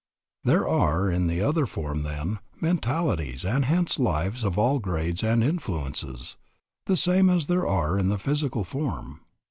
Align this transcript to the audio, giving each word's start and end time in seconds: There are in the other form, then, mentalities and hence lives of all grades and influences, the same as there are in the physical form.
There 0.43 0.67
are 0.67 1.11
in 1.11 1.27
the 1.27 1.41
other 1.43 1.67
form, 1.67 2.01
then, 2.01 2.39
mentalities 2.59 3.45
and 3.45 3.65
hence 3.65 3.99
lives 3.99 4.43
of 4.43 4.57
all 4.57 4.79
grades 4.79 5.21
and 5.23 5.43
influences, 5.43 6.37
the 6.87 6.97
same 6.97 7.29
as 7.29 7.45
there 7.45 7.67
are 7.67 7.99
in 7.99 8.09
the 8.09 8.17
physical 8.17 8.63
form. 8.63 9.19